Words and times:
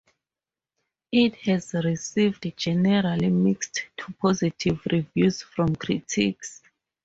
It 1.11 1.35
has 1.45 1.75
received 1.75 2.51
generally 2.57 3.29
mixed 3.29 3.85
to 3.97 4.11
positive 4.13 4.81
reviews 4.91 5.43
from 5.43 5.75
critics. 5.75 6.63